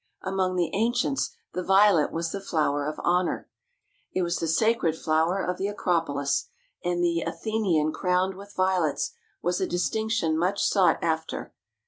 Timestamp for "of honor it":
2.87-4.23